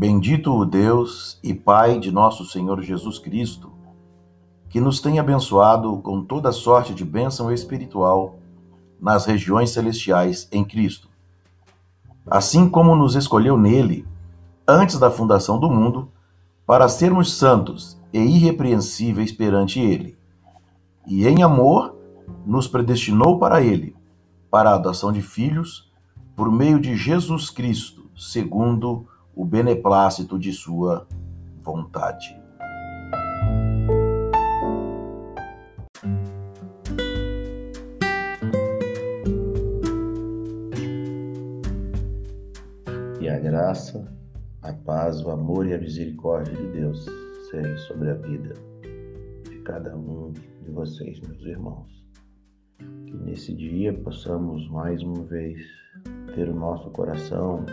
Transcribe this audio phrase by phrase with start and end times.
[0.00, 3.70] Bendito o Deus e Pai de nosso Senhor Jesus Cristo,
[4.70, 8.38] que nos tem abençoado com toda sorte de bênção espiritual
[8.98, 11.06] nas regiões celestiais em Cristo.
[12.26, 14.08] Assim como nos escolheu nele,
[14.66, 16.08] antes da fundação do mundo,
[16.64, 20.16] para sermos santos e irrepreensíveis perante ele.
[21.06, 21.94] E em amor
[22.46, 23.94] nos predestinou para ele,
[24.50, 25.92] para a adoção de filhos,
[26.34, 31.06] por meio de Jesus Cristo, segundo o beneplácito de sua
[31.62, 32.38] vontade.
[43.20, 44.06] E a graça,
[44.62, 47.04] a paz, o amor e a misericórdia de Deus
[47.50, 48.54] seja sobre a vida
[49.48, 52.04] de cada um de vocês, meus irmãos.
[52.78, 55.60] Que nesse dia possamos mais uma vez
[56.34, 57.64] ter o nosso coração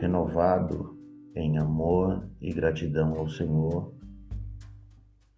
[0.00, 0.96] renovado
[1.34, 3.92] em amor e gratidão ao Senhor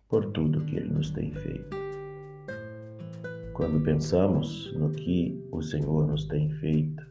[0.08, 1.76] por tudo que Ele nos tem feito.
[3.54, 7.04] Quando pensamos no que o Senhor nos tem feito,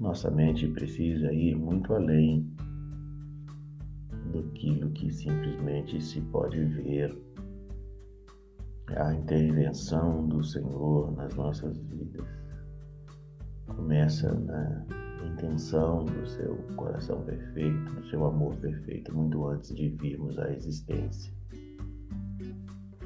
[0.00, 2.52] nossa mente precisa ir muito além
[4.32, 7.16] do que simplesmente se pode ver.
[8.96, 12.26] A intervenção do Senhor nas nossas vidas
[13.66, 20.38] começa na intenção do seu coração perfeito, do seu amor perfeito, muito antes de virmos
[20.38, 21.32] à existência.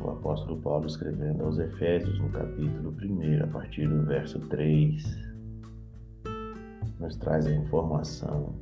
[0.00, 5.02] O apóstolo Paulo, escrevendo aos Efésios, no capítulo 1, a partir do verso 3,
[7.00, 8.54] nos traz a informação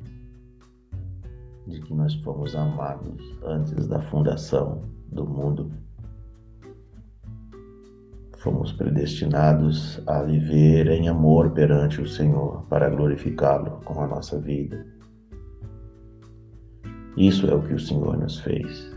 [1.67, 5.71] de que nós fomos amados antes da fundação do mundo
[8.47, 14.87] Fomos predestinados a viver em amor perante o Senhor para glorificá-lo com a nossa vida.
[17.17, 18.89] Isso é o que o Senhor nos fez.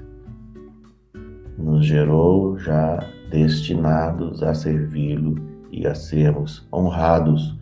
[1.59, 5.35] Nos gerou já destinados a servi-lo
[5.73, 7.59] e a sermos honrados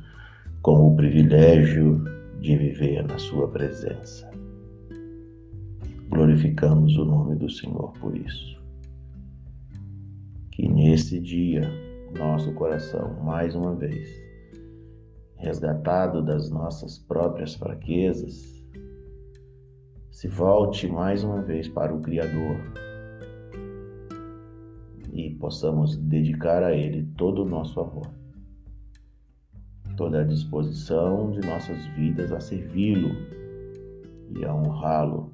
[0.60, 2.04] com o privilégio
[2.38, 4.30] de viver na Sua presença.
[6.10, 8.57] Glorificamos o nome do Senhor por isso
[10.58, 11.62] que nesse dia
[12.18, 14.10] nosso coração, mais uma vez,
[15.36, 18.66] resgatado das nossas próprias fraquezas,
[20.10, 22.56] se volte mais uma vez para o Criador
[25.12, 28.10] e possamos dedicar a Ele todo o nosso amor,
[29.96, 33.10] toda a disposição de nossas vidas a servi-lo
[34.36, 35.32] e a honrá-lo.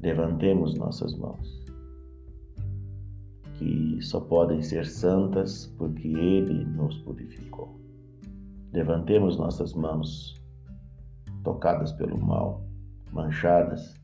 [0.00, 1.69] Levantemos nossas mãos
[3.60, 7.78] que só podem ser santas porque Ele nos purificou.
[8.72, 10.42] Levantemos nossas mãos
[11.44, 12.64] tocadas pelo mal,
[13.12, 14.00] manchadas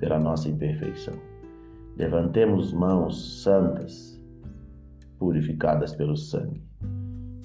[0.00, 1.14] pela nossa imperfeição.
[1.96, 4.20] Levantemos mãos santas,
[5.16, 6.60] purificadas pelo sangue,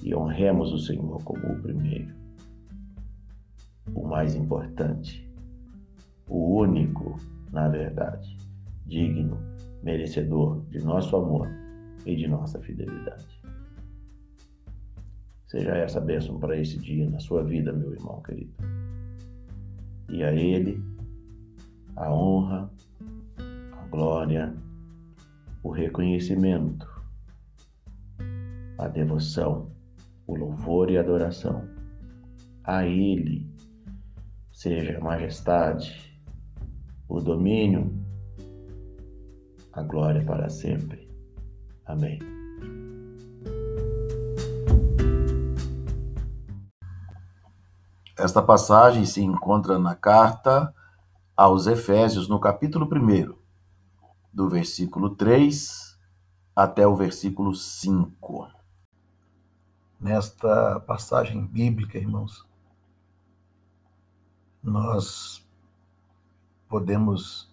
[0.02, 2.12] e honremos o Senhor como o primeiro,
[3.94, 5.30] o mais importante,
[6.26, 7.16] o único,
[7.52, 8.36] na verdade,
[8.86, 9.51] digno
[9.82, 11.48] merecedor de nosso amor
[12.06, 13.42] e de nossa fidelidade.
[15.46, 18.54] Seja essa bênção para esse dia na sua vida, meu irmão querido.
[20.08, 20.82] E a Ele
[21.96, 22.70] a honra,
[23.72, 24.54] a glória,
[25.62, 26.88] o reconhecimento,
[28.78, 29.70] a devoção,
[30.26, 31.68] o louvor e a adoração.
[32.64, 33.46] A Ele
[34.52, 36.18] seja a majestade,
[37.08, 37.92] o domínio
[39.72, 41.08] a glória para sempre.
[41.84, 42.18] Amém.
[48.16, 50.72] Esta passagem se encontra na carta
[51.36, 53.34] aos Efésios, no capítulo 1,
[54.32, 55.98] do versículo 3
[56.54, 58.48] até o versículo 5.
[59.98, 62.46] Nesta passagem bíblica, irmãos,
[64.62, 65.44] nós
[66.68, 67.51] podemos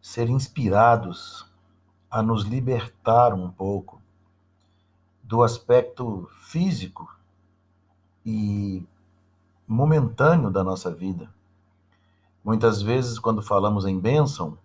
[0.00, 1.46] ser inspirados
[2.10, 4.00] a nos libertar um pouco
[5.22, 7.14] do aspecto físico
[8.24, 8.84] e
[9.66, 11.32] momentâneo da nossa vida.
[12.42, 14.58] Muitas vezes, quando falamos em bênção,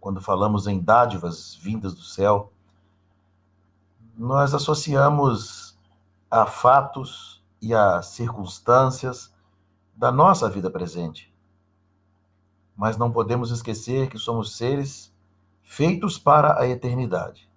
[0.00, 2.52] quando falamos em dádivas vindas do céu,
[4.16, 5.76] nós associamos
[6.30, 9.34] a fatos e a circunstâncias
[9.96, 11.33] da nossa vida presente
[12.76, 15.14] mas não podemos esquecer que somos seres
[15.62, 17.50] feitos para a eternidade.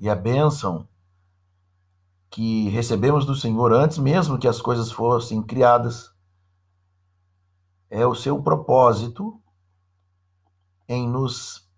[0.00, 0.88] E a bênção
[2.30, 6.12] que recebemos do Senhor antes mesmo que as coisas fossem criadas
[7.90, 9.40] é o seu propósito
[10.86, 11.68] em nos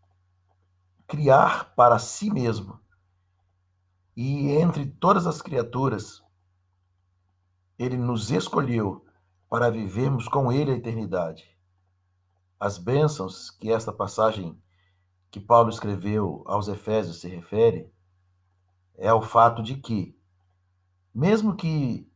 [1.06, 2.78] criar para si mesmo.
[4.16, 6.22] E entre todas as criaturas,
[7.78, 9.04] ele nos escolheu
[9.48, 11.48] para vivermos com ele a eternidade.
[12.60, 14.62] As bênçãos que esta passagem
[15.30, 17.90] que Paulo escreveu aos Efésios se refere
[18.98, 20.14] é o fato de que,
[21.14, 22.06] mesmo que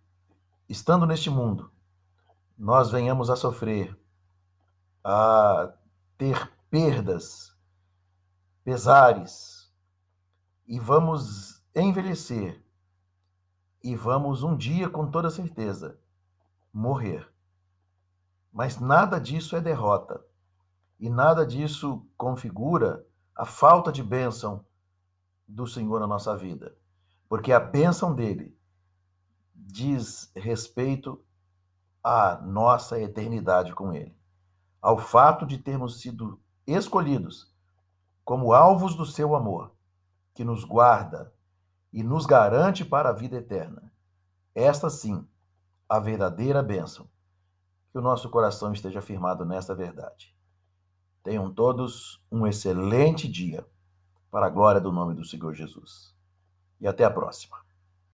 [0.68, 1.72] estando neste mundo,
[2.58, 3.98] nós venhamos a sofrer,
[5.02, 5.72] a
[6.18, 7.56] ter perdas,
[8.62, 9.72] pesares,
[10.66, 12.62] e vamos envelhecer,
[13.82, 15.98] e vamos um dia, com toda certeza,
[16.70, 17.26] morrer.
[18.52, 20.22] Mas nada disso é derrota,
[21.04, 23.06] e nada disso configura
[23.36, 24.64] a falta de bênção
[25.46, 26.74] do Senhor na nossa vida,
[27.28, 28.58] porque a bênção dele
[29.54, 31.22] diz respeito
[32.02, 34.16] à nossa eternidade com ele,
[34.80, 37.54] ao fato de termos sido escolhidos
[38.24, 39.74] como alvos do seu amor,
[40.32, 41.34] que nos guarda
[41.92, 43.92] e nos garante para a vida eterna.
[44.54, 45.28] Esta sim,
[45.86, 47.06] a verdadeira bênção.
[47.92, 50.33] Que o nosso coração esteja firmado nesta verdade.
[51.24, 53.66] Tenham todos um excelente dia,
[54.30, 56.14] para a glória do nome do Senhor Jesus.
[56.78, 57.63] E até a próxima.